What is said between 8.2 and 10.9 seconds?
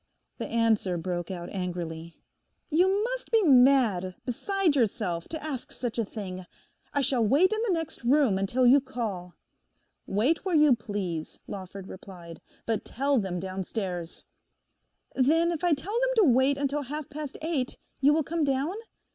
until you call.' 'Wait where you